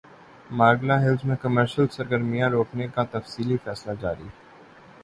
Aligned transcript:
Margalla 0.51 0.93
Hills 1.01 1.25
میں 1.25 1.35
commercial 1.41 1.87
سرگرمیاں 1.91 2.49
روکنے 2.49 2.87
کا 2.95 3.03
تفصیلی 3.11 3.57
فیصلہ 3.63 3.91
جاری 4.01 4.27